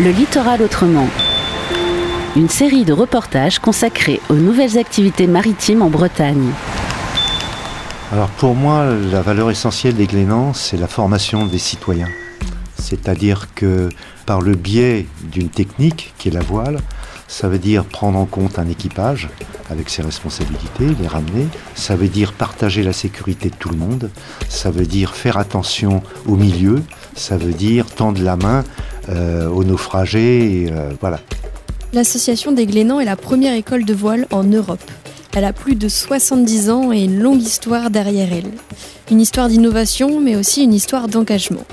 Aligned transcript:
Le 0.00 0.10
littoral 0.10 0.60
autrement. 0.60 1.06
Une 2.34 2.48
série 2.48 2.84
de 2.84 2.92
reportages 2.92 3.60
consacrés 3.60 4.20
aux 4.28 4.34
nouvelles 4.34 4.76
activités 4.76 5.28
maritimes 5.28 5.82
en 5.82 5.88
Bretagne. 5.88 6.50
Alors 8.10 8.28
pour 8.30 8.56
moi, 8.56 8.86
la 8.92 9.22
valeur 9.22 9.52
essentielle 9.52 9.94
des 9.94 10.06
Glénans, 10.06 10.52
c'est 10.52 10.76
la 10.76 10.88
formation 10.88 11.46
des 11.46 11.58
citoyens. 11.58 12.08
C'est-à-dire 12.76 13.54
que 13.54 13.88
par 14.26 14.40
le 14.40 14.56
biais 14.56 15.06
d'une 15.30 15.48
technique 15.48 16.12
qui 16.18 16.26
est 16.26 16.32
la 16.32 16.42
voile, 16.42 16.78
ça 17.28 17.48
veut 17.48 17.58
dire 17.58 17.84
prendre 17.84 18.18
en 18.18 18.26
compte 18.26 18.58
un 18.58 18.68
équipage 18.68 19.28
avec 19.70 19.90
ses 19.90 20.02
responsabilités, 20.02 20.88
les 21.00 21.06
ramener. 21.06 21.46
Ça 21.76 21.94
veut 21.94 22.08
dire 22.08 22.32
partager 22.32 22.82
la 22.82 22.92
sécurité 22.92 23.48
de 23.48 23.54
tout 23.54 23.70
le 23.70 23.76
monde. 23.76 24.10
Ça 24.48 24.72
veut 24.72 24.86
dire 24.86 25.14
faire 25.14 25.38
attention 25.38 26.02
au 26.26 26.34
milieu. 26.34 26.82
Ça 27.14 27.36
veut 27.36 27.52
dire 27.52 27.86
tendre 27.86 28.20
la 28.22 28.36
main 28.36 28.64
aux 29.08 29.64
naufragés. 29.64 30.68
Euh, 30.70 30.92
voilà. 31.00 31.20
L'association 31.92 32.52
des 32.52 32.66
Glénans 32.66 33.00
est 33.00 33.04
la 33.04 33.16
première 33.16 33.54
école 33.54 33.84
de 33.84 33.94
voile 33.94 34.26
en 34.30 34.44
Europe. 34.44 34.90
Elle 35.36 35.44
a 35.44 35.52
plus 35.52 35.74
de 35.74 35.88
70 35.88 36.70
ans 36.70 36.92
et 36.92 37.04
une 37.04 37.20
longue 37.20 37.42
histoire 37.42 37.90
derrière 37.90 38.32
elle. 38.32 38.50
Une 39.10 39.20
histoire 39.20 39.48
d'innovation, 39.48 40.20
mais 40.20 40.36
aussi 40.36 40.62
une 40.62 40.74
histoire 40.74 41.08
d'engagement. 41.08 41.64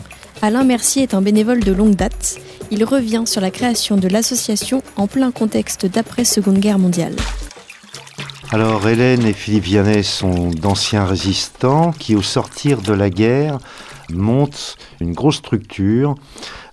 Alain 0.41 0.63
Mercier 0.63 1.03
est 1.03 1.13
un 1.13 1.21
bénévole 1.21 1.59
de 1.59 1.71
longue 1.71 1.95
date. 1.95 2.37
Il 2.71 2.83
revient 2.83 3.23
sur 3.25 3.41
la 3.41 3.51
création 3.51 3.97
de 3.97 4.07
l'association 4.07 4.81
en 4.95 5.07
plein 5.07 5.31
contexte 5.31 5.85
d'après-seconde 5.85 6.57
guerre 6.57 6.79
mondiale. 6.79 7.15
Alors 8.51 8.87
Hélène 8.87 9.25
et 9.25 9.33
Philippe 9.33 9.63
Vianney 9.63 10.03
sont 10.03 10.49
d'anciens 10.49 11.05
résistants 11.05 11.93
qui, 11.97 12.15
au 12.15 12.21
sortir 12.21 12.81
de 12.81 12.91
la 12.91 13.09
guerre, 13.09 13.59
montent 14.15 14.77
une 14.99 15.13
grosse 15.13 15.37
structure 15.37 16.15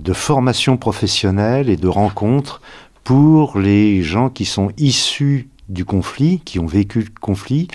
de 0.01 0.13
formation 0.13 0.77
professionnelle 0.77 1.69
et 1.69 1.77
de 1.77 1.89
rencontres 1.89 2.61
pour 3.05 3.59
les 3.59 4.03
gens 4.03 4.29
qui 4.29 4.45
sont 4.45 4.71
issus 4.77 5.49
du 5.69 5.85
conflit, 5.85 6.41
qui 6.45 6.59
ont 6.59 6.67
vécu 6.67 7.01
le 7.01 7.21
conflit. 7.21 7.69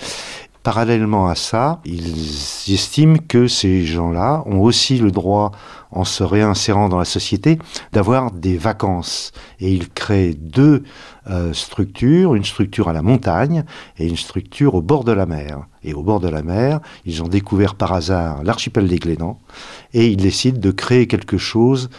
Parallèlement 0.64 1.28
à 1.28 1.34
ça, 1.34 1.82
ils 1.84 2.72
estiment 2.72 3.18
que 3.28 3.48
ces 3.48 3.84
gens-là 3.84 4.42
ont 4.46 4.62
aussi 4.62 4.96
le 4.96 5.10
droit, 5.10 5.52
en 5.90 6.04
se 6.04 6.24
réinsérant 6.24 6.88
dans 6.88 6.98
la 6.98 7.04
société, 7.04 7.58
d'avoir 7.92 8.30
des 8.30 8.56
vacances. 8.56 9.32
Et 9.60 9.70
ils 9.70 9.90
créent 9.90 10.32
deux 10.32 10.82
euh, 11.28 11.52
structures, 11.52 12.34
une 12.34 12.46
structure 12.46 12.88
à 12.88 12.94
la 12.94 13.02
montagne 13.02 13.64
et 13.98 14.08
une 14.08 14.16
structure 14.16 14.74
au 14.74 14.80
bord 14.80 15.04
de 15.04 15.12
la 15.12 15.26
mer. 15.26 15.66
Et 15.82 15.92
au 15.92 16.02
bord 16.02 16.20
de 16.20 16.30
la 16.30 16.42
mer, 16.42 16.80
ils 17.04 17.22
ont 17.22 17.28
découvert 17.28 17.74
par 17.74 17.92
hasard 17.92 18.42
l'archipel 18.42 18.88
des 18.88 18.98
Glénans 18.98 19.38
et 19.92 20.06
ils 20.06 20.16
décident 20.16 20.58
de 20.58 20.70
créer 20.70 21.06
quelque 21.06 21.36
chose 21.36 21.90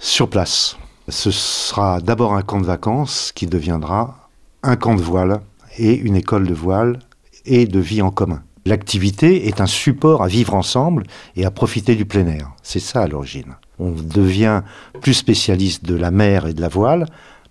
sur 0.00 0.28
place. 0.28 0.76
Ce 1.08 1.30
sera 1.30 2.00
d'abord 2.00 2.34
un 2.34 2.42
camp 2.42 2.60
de 2.60 2.66
vacances 2.66 3.30
qui 3.32 3.46
deviendra 3.46 4.28
un 4.64 4.74
camp 4.74 4.96
de 4.96 5.00
voile 5.00 5.42
et 5.78 5.94
une 5.94 6.16
école 6.16 6.48
de 6.48 6.54
voile 6.54 6.98
et 7.44 7.66
de 7.66 7.80
vie 7.80 8.02
en 8.02 8.10
commun. 8.10 8.42
L'activité 8.66 9.48
est 9.48 9.60
un 9.60 9.66
support 9.66 10.22
à 10.22 10.28
vivre 10.28 10.54
ensemble 10.54 11.04
et 11.36 11.46
à 11.46 11.50
profiter 11.50 11.94
du 11.94 12.04
plein 12.04 12.26
air. 12.26 12.50
C'est 12.62 12.80
ça 12.80 13.02
à 13.02 13.06
l'origine. 13.06 13.56
On 13.78 13.92
devient 13.92 14.62
plus 15.00 15.14
spécialiste 15.14 15.84
de 15.84 15.94
la 15.94 16.10
mer 16.10 16.46
et 16.46 16.52
de 16.52 16.60
la 16.60 16.68
voile 16.68 17.06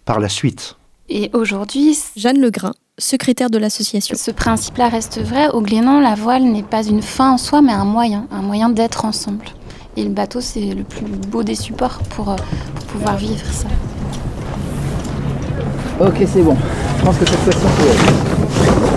par 0.05 0.19
la 0.19 0.29
suite. 0.29 0.75
Et 1.09 1.29
aujourd'hui, 1.33 1.97
Jeanne 2.15 2.39
Legrain, 2.39 2.73
secrétaire 2.97 3.49
de 3.49 3.57
l'association. 3.57 4.15
Ce 4.17 4.31
principe-là 4.31 4.89
reste 4.89 5.19
vrai. 5.21 5.49
Au 5.49 5.61
Glénan, 5.61 5.99
la 6.01 6.15
voile 6.15 6.43
n'est 6.43 6.63
pas 6.63 6.83
une 6.83 7.01
fin 7.01 7.31
en 7.31 7.37
soi, 7.37 7.61
mais 7.61 7.71
un 7.71 7.85
moyen, 7.85 8.27
un 8.29 8.41
moyen 8.41 8.69
d'être 8.69 9.05
ensemble. 9.05 9.45
Et 9.95 10.03
le 10.03 10.09
bateau, 10.09 10.41
c'est 10.41 10.73
le 10.75 10.83
plus 10.83 11.05
beau 11.05 11.43
des 11.43 11.55
supports 11.55 11.99
pour, 12.09 12.29
euh, 12.29 12.35
pour 12.75 12.85
pouvoir 12.85 13.17
vivre 13.17 13.45
ça. 13.51 13.67
Ok, 15.99 16.17
c'est 16.31 16.43
bon. 16.43 16.55
Je 16.99 17.05
pense 17.05 17.17
que 17.17 17.25
cette 17.25 17.55
fois-ci, 17.55 18.96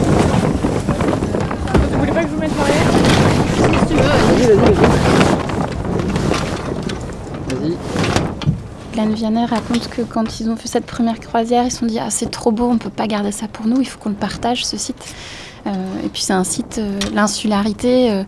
Vous 2.00 2.06
voulez 2.06 2.18
pas 2.18 2.24
que 2.24 2.30
je 2.30 2.34
vous 2.34 2.40
mette 2.40 2.52
derrière 2.56 2.90
Si 3.78 3.86
tu 3.88 3.94
veux. 3.94 4.00
Vas-y, 4.00 4.46
vas-y, 4.46 4.56
vas-y. 4.56 4.96
Vas-y. 7.60 7.76
Glenn 8.94 9.12
Vianney 9.12 9.44
raconte 9.44 9.88
que 9.90 10.00
quand 10.00 10.40
ils 10.40 10.48
ont 10.48 10.56
fait 10.56 10.68
cette 10.68 10.86
première 10.86 11.20
croisière, 11.20 11.64
ils 11.64 11.70
se 11.70 11.80
sont 11.80 11.84
dit 11.84 11.98
Ah, 11.98 12.08
c'est 12.08 12.30
trop 12.30 12.52
beau, 12.52 12.70
on 12.70 12.78
peut 12.78 12.88
pas 12.88 13.06
garder 13.06 13.32
ça 13.32 13.48
pour 13.48 13.66
nous, 13.66 13.82
il 13.82 13.84
faut 13.84 13.98
qu'on 13.98 14.08
le 14.08 14.14
partage, 14.14 14.64
ce 14.64 14.78
site. 14.78 15.14
Euh, 15.66 15.72
et 16.02 16.08
puis, 16.08 16.22
c'est 16.22 16.32
un 16.32 16.42
site, 16.42 16.78
euh, 16.78 16.98
l'insularité 17.12 18.10
euh, 18.10 18.24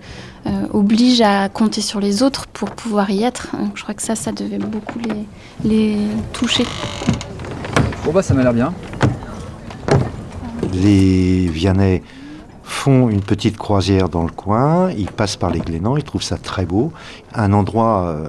euh, 0.48 0.50
oblige 0.74 1.22
à 1.22 1.48
compter 1.48 1.80
sur 1.80 1.98
les 1.98 2.22
autres 2.22 2.48
pour 2.48 2.72
pouvoir 2.72 3.08
y 3.08 3.22
être. 3.22 3.56
Donc, 3.58 3.70
je 3.76 3.84
crois 3.84 3.94
que 3.94 4.02
ça, 4.02 4.14
ça 4.16 4.32
devait 4.32 4.58
beaucoup 4.58 4.98
les, 4.98 5.24
les 5.64 5.96
toucher. 6.34 6.66
Bon 8.04 8.12
bah 8.12 8.22
ça 8.22 8.34
m'a 8.34 8.42
l'air 8.42 8.52
bien. 8.52 8.74
Les 10.74 11.46
Vianney 11.46 12.02
font 12.62 13.08
une 13.08 13.20
petite 13.20 13.56
croisière 13.56 14.08
dans 14.08 14.24
le 14.24 14.30
coin, 14.30 14.90
ils 14.90 15.10
passent 15.10 15.36
par 15.36 15.50
les 15.50 15.60
Glénans, 15.60 15.96
ils 15.96 16.04
trouvent 16.04 16.22
ça 16.22 16.38
très 16.38 16.64
beau, 16.64 16.92
un 17.34 17.52
endroit 17.52 18.06
euh, 18.06 18.26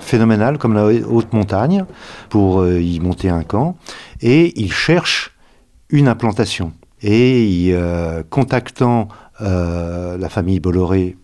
phénoménal 0.00 0.58
comme 0.58 0.74
la 0.74 0.86
haute 0.86 1.32
montagne 1.32 1.84
pour 2.28 2.60
euh, 2.60 2.80
y 2.80 3.00
monter 3.00 3.28
un 3.28 3.42
camp, 3.42 3.76
et 4.20 4.58
ils 4.60 4.72
cherchent 4.72 5.32
une 5.90 6.08
implantation. 6.08 6.72
Et 7.02 7.70
euh, 7.72 8.22
contactant 8.28 9.08
la 9.38 10.30
famille 10.30 10.60
Bolloré, 10.60 11.18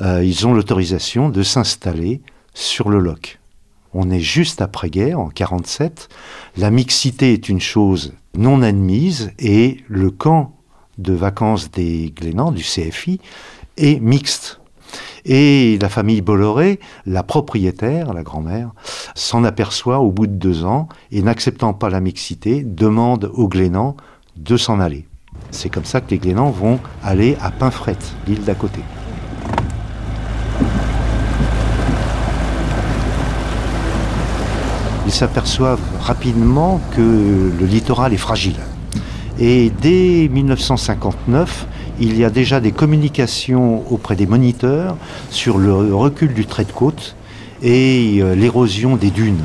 ils 0.00 0.46
ont 0.46 0.54
l'autorisation 0.54 1.30
de 1.30 1.42
s'installer 1.42 2.22
sur 2.54 2.88
le 2.90 3.00
loch. 3.00 3.40
On 3.92 4.08
est 4.08 4.20
juste 4.20 4.62
après-guerre, 4.62 5.18
en 5.18 5.30
47. 5.30 6.08
La 6.58 6.70
mixité 6.70 7.32
est 7.32 7.48
une 7.48 7.60
chose 7.60 8.12
non 8.36 8.62
admise 8.62 9.32
et 9.38 9.78
le 9.88 10.10
camp 10.10 10.55
de 10.98 11.12
vacances 11.12 11.70
des 11.70 12.12
Glénans, 12.14 12.52
du 12.52 12.62
CFI, 12.62 13.20
est 13.76 14.00
mixte. 14.00 14.60
Et 15.24 15.78
la 15.80 15.88
famille 15.88 16.20
Bolloré, 16.20 16.78
la 17.04 17.22
propriétaire, 17.22 18.14
la 18.14 18.22
grand-mère, 18.22 18.70
s'en 19.14 19.42
aperçoit 19.42 19.98
au 19.98 20.12
bout 20.12 20.26
de 20.26 20.34
deux 20.34 20.64
ans 20.64 20.88
et 21.10 21.22
n'acceptant 21.22 21.72
pas 21.72 21.90
la 21.90 22.00
mixité, 22.00 22.62
demande 22.64 23.30
aux 23.34 23.48
Glénans 23.48 23.96
de 24.36 24.56
s'en 24.56 24.78
aller. 24.78 25.08
C'est 25.50 25.68
comme 25.68 25.84
ça 25.84 26.00
que 26.00 26.10
les 26.10 26.18
Glénans 26.18 26.50
vont 26.50 26.78
aller 27.02 27.36
à 27.40 27.50
Pinfret, 27.50 27.98
l'île 28.26 28.44
d'à 28.44 28.54
côté. 28.54 28.80
Ils 35.06 35.12
s'aperçoivent 35.12 35.80
rapidement 36.00 36.80
que 36.96 37.52
le 37.58 37.66
littoral 37.66 38.12
est 38.12 38.18
fragile. 38.18 38.56
Et 39.38 39.70
dès 39.82 40.28
1959, 40.28 41.66
il 42.00 42.18
y 42.18 42.24
a 42.24 42.30
déjà 42.30 42.60
des 42.60 42.72
communications 42.72 43.84
auprès 43.92 44.16
des 44.16 44.26
moniteurs 44.26 44.96
sur 45.30 45.58
le 45.58 45.94
recul 45.94 46.32
du 46.34 46.46
trait 46.46 46.64
de 46.64 46.72
côte 46.72 47.16
et 47.62 48.18
euh, 48.20 48.34
l'érosion 48.34 48.96
des 48.96 49.10
dunes. 49.10 49.42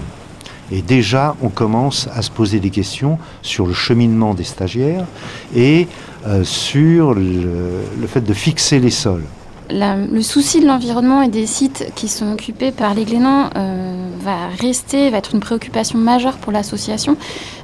Et 0.71 0.81
déjà, 0.81 1.35
on 1.41 1.49
commence 1.49 2.07
à 2.15 2.21
se 2.21 2.31
poser 2.31 2.59
des 2.59 2.69
questions 2.69 3.17
sur 3.41 3.67
le 3.67 3.73
cheminement 3.73 4.33
des 4.33 4.45
stagiaires 4.45 5.05
et 5.53 5.87
euh, 6.25 6.45
sur 6.45 7.13
le, 7.13 7.81
fait 8.07 8.21
de 8.21 8.33
fixer 8.33 8.79
les 8.79 8.91
sols. 8.91 9.25
Le 9.69 10.21
souci 10.21 10.61
de 10.61 10.67
l'environnement 10.67 11.21
et 11.21 11.29
des 11.29 11.45
sites 11.45 11.91
qui 11.95 12.07
sont 12.07 12.31
occupés 12.31 12.71
par 12.71 12.93
les 12.93 13.05
Glénans 13.05 13.49
euh, 13.55 14.09
va 14.23 14.47
rester, 14.59 15.09
va 15.09 15.17
être 15.17 15.33
une 15.33 15.39
préoccupation 15.39 15.97
majeure 15.99 16.37
pour 16.37 16.51
l'association. 16.51 17.17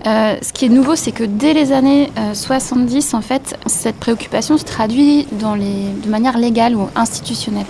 Euh, 0.05 0.35
ce 0.41 0.53
qui 0.53 0.65
est 0.65 0.69
nouveau, 0.69 0.95
c'est 0.95 1.11
que 1.11 1.23
dès 1.23 1.53
les 1.53 1.71
années 1.71 2.11
euh, 2.17 2.33
70, 2.33 3.13
en 3.13 3.21
fait, 3.21 3.57
cette 3.65 3.97
préoccupation 3.97 4.57
se 4.57 4.63
traduit 4.63 5.27
dans 5.33 5.55
les, 5.55 5.85
de 6.03 6.09
manière 6.09 6.37
légale 6.37 6.75
ou 6.75 6.89
institutionnelle. 6.95 7.65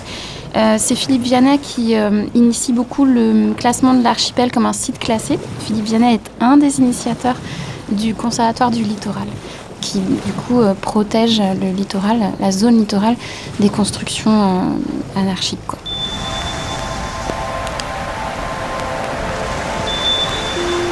Euh, 0.55 0.77
c'est 0.79 0.95
Philippe 0.95 1.23
Vianney 1.23 1.59
qui 1.59 1.95
euh, 1.95 2.25
initie 2.33 2.73
beaucoup 2.73 3.05
le 3.05 3.53
classement 3.53 3.93
de 3.93 4.03
l'archipel 4.03 4.51
comme 4.51 4.65
un 4.65 4.73
site 4.73 4.97
classé. 4.97 5.37
Philippe 5.59 5.85
Vianney 5.85 6.15
est 6.15 6.31
un 6.39 6.57
des 6.57 6.79
initiateurs 6.79 7.35
du 7.91 8.15
Conservatoire 8.15 8.71
du 8.71 8.83
littoral 8.83 9.27
qui 9.81 9.99
du 9.99 10.33
coup 10.33 10.61
euh, 10.61 10.73
protège 10.73 11.39
le 11.39 11.71
littoral, 11.71 12.31
la 12.39 12.51
zone 12.51 12.77
littorale 12.77 13.15
des 13.59 13.69
constructions 13.69 14.31
euh, 14.31 15.19
anarchiques. 15.19 15.59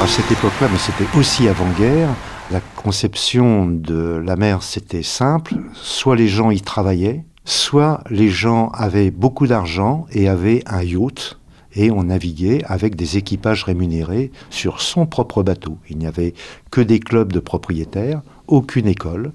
À 0.00 0.06
cette 0.06 0.30
époque-là, 0.30 0.68
mais 0.70 0.78
c'était 0.78 1.18
aussi 1.18 1.48
avant-guerre, 1.48 2.10
la 2.50 2.60
conception 2.60 3.66
de 3.66 4.22
la 4.24 4.36
mer, 4.36 4.62
c'était 4.62 5.02
simple. 5.02 5.54
Soit 5.72 6.16
les 6.16 6.28
gens 6.28 6.50
y 6.50 6.60
travaillaient, 6.60 7.24
soit 7.44 8.04
les 8.10 8.28
gens 8.28 8.68
avaient 8.68 9.10
beaucoup 9.10 9.46
d'argent 9.46 10.06
et 10.12 10.28
avaient 10.28 10.62
un 10.66 10.82
yacht. 10.82 11.38
Et 11.74 11.90
on 11.90 12.04
naviguait 12.04 12.62
avec 12.66 12.94
des 12.94 13.16
équipages 13.16 13.64
rémunérés 13.64 14.30
sur 14.50 14.80
son 14.80 15.06
propre 15.06 15.42
bateau. 15.42 15.78
Il 15.90 15.98
n'y 15.98 16.06
avait 16.06 16.34
que 16.70 16.80
des 16.80 17.00
clubs 17.00 17.32
de 17.32 17.40
propriétaires, 17.40 18.22
aucune 18.46 18.86
école. 18.86 19.32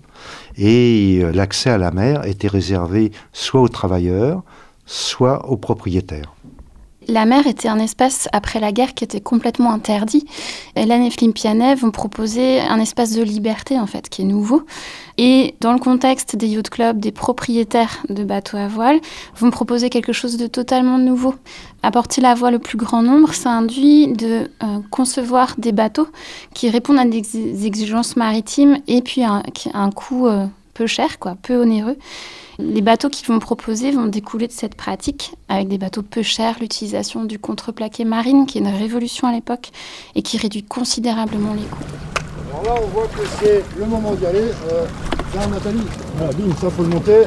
Et 0.58 1.20
euh, 1.22 1.32
l'accès 1.32 1.70
à 1.70 1.78
la 1.78 1.92
mer 1.92 2.26
était 2.26 2.48
réservé 2.48 3.12
soit 3.34 3.62
aux 3.62 3.68
travailleurs, 3.68 4.44
soit 4.86 5.50
aux 5.50 5.58
propriétaires. 5.58 6.34
La 7.08 7.26
mer 7.26 7.48
était 7.48 7.68
un 7.68 7.80
espace 7.80 8.30
après 8.32 8.60
la 8.60 8.72
guerre 8.72 8.94
qui 8.94 9.04
était 9.04 9.22
complètement 9.22 9.72
interdit. 9.72 10.26
Hélène 10.76 11.02
et 11.02 11.10
Philippe 11.10 11.36
Pianet 11.36 11.74
vont 11.76 11.90
proposer 11.90 12.62
un 12.62 12.80
espace 12.80 13.14
de 13.14 13.24
liberté 13.24 13.80
en 13.80 13.88
fait 13.88 14.08
qui 14.08 14.22
est 14.22 14.26
nouveau. 14.26 14.64
Et 15.18 15.56
dans 15.62 15.74
le 15.74 15.80
contexte 15.80 16.36
des 16.36 16.48
yacht 16.48 16.70
clubs, 16.70 17.00
des 17.00 17.12
propriétaires 17.12 18.04
de 18.10 18.24
bateaux 18.24 18.58
à 18.58 18.68
voile 18.68 19.00
vont 19.36 19.50
proposer 19.50 19.90
quelque 19.90 20.14
chose 20.14 20.38
de 20.38 20.46
totalement 20.48 21.00
nouveau. 21.00 21.34
Apporter 21.82 22.22
la 22.22 22.36
voile 22.36 22.56
au 22.56 22.60
plus 22.60 22.78
grand 22.78 23.02
nombre, 23.02 23.34
ça 23.34 23.50
induit 23.50 24.08
de 24.08 24.50
euh, 24.64 24.80
concevoir 24.92 25.56
des 25.58 25.72
bateaux 25.72 26.08
qui 26.54 26.70
répondent 26.70 27.00
à 27.00 27.06
des 27.06 27.66
exigences 27.66 28.16
maritimes 28.16 28.78
et 28.88 29.02
puis 29.02 29.24
à, 29.24 29.42
un 29.74 29.90
coût 29.90 30.28
euh, 30.28 30.46
peu 30.82 30.88
cher, 30.88 31.20
quoi, 31.20 31.36
peu 31.40 31.62
onéreux. 31.62 31.96
Les 32.58 32.82
bateaux 32.82 33.10
qu'ils 33.10 33.28
vont 33.28 33.38
proposer 33.38 33.92
vont 33.92 34.08
découler 34.08 34.48
de 34.48 34.52
cette 34.52 34.74
pratique, 34.74 35.34
avec 35.48 35.68
des 35.68 35.78
bateaux 35.78 36.02
peu 36.02 36.24
chers, 36.24 36.58
l'utilisation 36.60 37.24
du 37.24 37.38
contreplaqué 37.38 38.04
marine, 38.04 38.48
qui 38.48 38.58
est 38.58 38.62
une 38.62 38.68
révolution 38.68 39.28
à 39.28 39.32
l'époque 39.32 39.70
et 40.16 40.24
qui 40.24 40.40
réduit 40.40 40.64
considérablement 40.64 41.54
les 41.54 41.66
coûts. 41.66 41.78
Alors 42.50 42.64
là, 42.64 42.82
on 42.84 42.88
voit 42.88 43.08
que 43.10 43.22
c'est 43.40 43.64
le 43.78 43.86
moment 43.86 44.16
d'y 44.16 44.26
aller. 44.26 44.40
Euh, 44.72 44.88
tiens, 45.32 45.46
Nathalie, 45.46 45.86
voilà, 46.16 46.34
bim, 46.34 46.56
ça 46.60 46.72
faut 46.72 46.82
le 46.82 46.90
monter. 46.90 47.22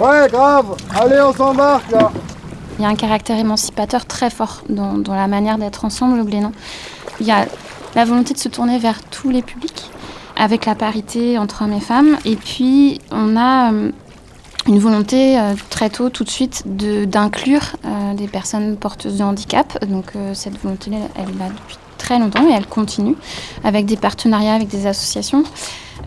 Ouais, 0.00 0.28
grave 0.32 0.74
Allez, 0.98 1.20
on 1.20 1.34
s'embarque 1.34 1.90
là 1.90 2.10
Il 2.78 2.82
y 2.82 2.86
a 2.86 2.88
un 2.88 2.96
caractère 2.96 3.38
émancipateur 3.38 4.06
très 4.06 4.30
fort 4.30 4.62
dans, 4.70 4.94
dans 4.94 5.14
la 5.14 5.26
manière 5.26 5.58
d'être 5.58 5.84
ensemble 5.84 6.18
au 6.18 6.24
Glénan. 6.24 6.52
Il 7.20 7.26
y 7.26 7.30
a 7.30 7.46
la 7.94 8.06
volonté 8.06 8.32
de 8.32 8.38
se 8.38 8.48
tourner 8.48 8.78
vers 8.78 9.02
tous 9.02 9.28
les 9.28 9.42
publics 9.42 9.90
avec 10.36 10.66
la 10.66 10.74
parité 10.74 11.38
entre 11.38 11.62
hommes 11.62 11.72
et 11.72 11.80
femmes. 11.80 12.16
Et 12.24 12.36
puis, 12.36 13.00
on 13.10 13.36
a 13.36 13.72
euh, 13.72 13.90
une 14.66 14.78
volonté 14.78 15.38
euh, 15.38 15.54
très 15.70 15.90
tôt, 15.90 16.08
tout 16.08 16.24
de 16.24 16.30
suite, 16.30 16.64
d'inclure 16.66 17.76
euh, 17.84 18.14
des 18.14 18.28
personnes 18.28 18.76
porteuses 18.76 19.18
de 19.18 19.24
handicap. 19.24 19.84
Donc, 19.86 20.12
cette 20.34 20.60
volonté, 20.62 20.90
elle 21.16 21.22
est 21.22 21.38
là 21.38 21.48
depuis 21.48 21.76
très 21.98 22.18
longtemps 22.18 22.48
et 22.48 22.52
elle 22.52 22.66
continue 22.66 23.14
avec 23.62 23.86
des 23.86 23.96
partenariats 23.96 24.54
avec 24.54 24.68
des 24.68 24.86
associations. 24.86 25.44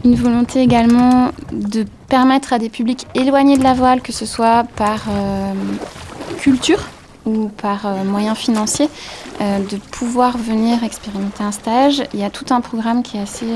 Une 0.03 0.15
volonté 0.15 0.61
également 0.61 1.31
de 1.51 1.85
permettre 2.09 2.51
à 2.51 2.59
des 2.59 2.69
publics 2.69 3.07
éloignés 3.15 3.57
de 3.57 3.63
la 3.63 3.73
voile, 3.73 4.01
que 4.01 4.11
ce 4.11 4.25
soit 4.25 4.65
par 4.75 5.05
culture 6.37 6.83
ou 7.25 7.47
par 7.47 7.87
moyens 8.03 8.37
financiers, 8.37 8.89
de 9.39 9.77
pouvoir 9.77 10.37
venir 10.37 10.83
expérimenter 10.83 11.43
un 11.43 11.53
stage. 11.53 12.03
Il 12.13 12.19
y 12.19 12.23
a 12.23 12.29
tout 12.29 12.53
un 12.53 12.59
programme 12.59 13.01
qui 13.01 13.15
est 13.15 13.21
assez 13.21 13.47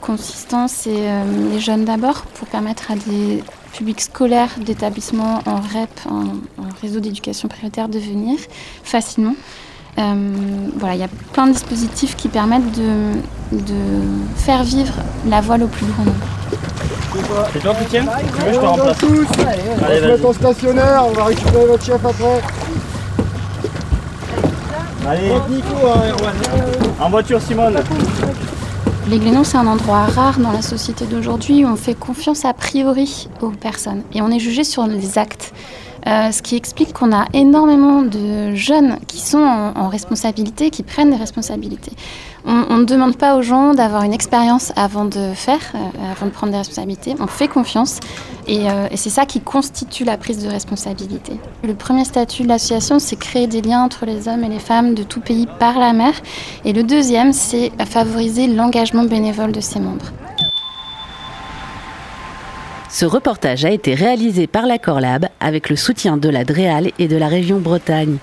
consistant, 0.00 0.68
c'est 0.68 0.90
euh, 0.90 1.24
les 1.52 1.60
jeunes 1.60 1.84
d'abord, 1.84 2.22
pour 2.34 2.48
permettre 2.48 2.90
à 2.90 2.94
des 2.96 3.42
publics 3.72 4.00
scolaires 4.00 4.50
d'établissements 4.58 5.42
en 5.46 5.56
REP, 5.56 5.90
en, 6.08 6.24
réseau 6.80 7.00
d'éducation 7.00 7.48
prioritaire, 7.48 7.88
de 7.88 7.98
venir 7.98 8.38
facilement. 8.82 9.34
Euh, 9.98 10.32
voilà, 10.76 10.94
il 10.94 11.00
y 11.00 11.04
a 11.04 11.08
plein 11.32 11.46
de 11.46 11.52
dispositifs 11.52 12.16
qui 12.16 12.28
permettent 12.28 12.72
de, 12.72 13.12
de 13.52 13.74
faire 14.36 14.62
vivre 14.64 14.94
la 15.28 15.40
voile 15.40 15.62
au 15.62 15.68
plus 15.68 15.86
grand 15.86 16.04
nombre. 16.04 16.26
C'est 17.52 17.60
toi 17.60 17.74
qui 17.74 17.84
tiens 17.86 18.04
Tu 18.04 18.44
veux, 18.44 18.52
je 18.52 18.58
te 18.58 18.64
remplace. 18.64 18.98
Tous. 18.98 19.26
Allez, 19.44 19.62
on 19.68 19.80
va 19.80 20.00
se 20.00 20.06
mettre 20.06 20.26
en 20.26 20.32
stationnaire, 20.32 21.04
on 21.06 21.12
va 21.12 21.24
récupérer 21.24 21.66
votre 21.66 21.84
chef 21.84 22.04
après. 22.04 22.40
Allez, 25.08 25.32
Nico, 25.48 25.74
hein, 25.86 26.14
en 27.00 27.10
voiture 27.10 27.40
Simone. 27.42 27.78
Les 29.10 29.18
Glénons, 29.18 29.42
c'est 29.42 29.56
un 29.56 29.66
endroit 29.66 30.04
rare 30.04 30.38
dans 30.38 30.52
la 30.52 30.62
société 30.62 31.04
d'aujourd'hui 31.04 31.64
où 31.64 31.68
on 31.68 31.74
fait 31.74 31.98
confiance 31.98 32.44
a 32.44 32.52
priori 32.52 33.28
aux 33.42 33.50
personnes 33.50 34.04
et 34.14 34.22
on 34.22 34.30
est 34.30 34.38
jugé 34.38 34.62
sur 34.62 34.86
les 34.86 35.18
actes. 35.18 35.52
Euh, 36.06 36.30
ce 36.30 36.40
qui 36.42 36.54
explique 36.54 36.92
qu'on 36.92 37.12
a 37.12 37.26
énormément 37.32 38.02
de 38.02 38.54
jeunes 38.54 39.00
qui 39.08 39.18
sont 39.18 39.42
en, 39.42 39.88
responsabilité, 39.88 40.70
qui 40.70 40.84
prennent 40.84 41.10
des 41.10 41.16
responsabilités. 41.16 41.90
On, 42.46 42.78
ne 42.78 42.84
demande 42.84 43.16
pas 43.16 43.36
aux 43.36 43.42
gens 43.42 43.74
d'avoir 43.74 44.02
une 44.02 44.14
expérience 44.14 44.72
avant 44.76 45.04
de 45.04 45.32
faire, 45.34 45.60
euh, 45.74 46.12
avant 46.12 46.26
de 46.26 46.30
prendre 46.30 46.52
des 46.52 46.58
responsabilités. 46.58 47.14
On 47.20 47.26
fait 47.26 47.48
confiance 47.48 48.00
euh, 48.48 48.88
et, 48.90 48.96
c'est 48.96 49.10
ça 49.10 49.26
qui 49.26 49.40
constitue 49.40 50.04
la 50.04 50.16
prise 50.16 50.42
de 50.42 50.48
responsabilité. 50.48 51.34
Le 51.62 51.74
premier 51.74 52.04
statut 52.04 52.42
de 52.42 52.48
l'association, 52.48 52.98
c'est 52.98 53.16
créer 53.16 53.46
des 53.46 53.60
liens 53.60 53.82
entre 53.82 54.06
les 54.06 54.28
hommes 54.28 54.44
et 54.44 54.48
les 54.48 54.58
femmes 54.58 54.94
de 54.94 55.02
tout 55.02 55.20
pays 55.20 55.46
par 55.58 55.78
la 55.78 55.92
mer. 55.92 56.14
Et 56.64 56.72
le 56.72 56.82
deuxième, 56.82 57.32
c'est 57.32 57.70
favoriser 57.86 58.46
l'engagement 58.46 59.04
bénévole 59.04 59.52
de 59.52 59.60
ses 59.60 59.78
membres. 59.78 60.06
Ce 62.88 63.04
reportage 63.04 63.64
a 63.64 63.70
été 63.70 63.94
réalisé 63.94 64.46
par 64.48 64.66
la 64.66 64.78
Corlab 64.78 65.28
avec 65.38 65.70
le 65.70 65.76
soutien 65.76 66.16
de 66.16 66.28
la 66.28 66.44
DREAL 66.44 66.90
et 66.98 67.06
de 67.06 67.16
la 67.16 67.28
région 67.28 67.60
Bretagne. 67.60 68.16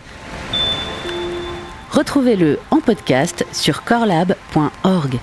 Retrouvez-le 1.91 2.59
en 2.71 2.79
podcast 2.79 3.45
sur 3.53 3.83
corlab.org. 3.83 5.19